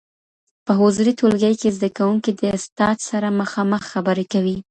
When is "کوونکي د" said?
1.97-2.41